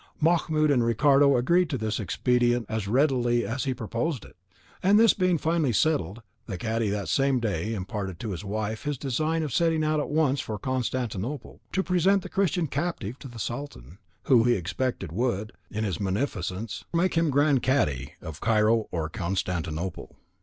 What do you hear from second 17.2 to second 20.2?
grand cadi of Cairo or Constantinople.